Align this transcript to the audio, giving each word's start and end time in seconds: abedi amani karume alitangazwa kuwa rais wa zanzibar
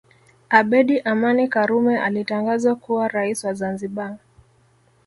abedi 0.49 0.99
amani 0.99 1.47
karume 1.47 1.99
alitangazwa 1.99 2.75
kuwa 2.75 3.07
rais 3.07 3.43
wa 3.43 3.53
zanzibar 3.53 4.17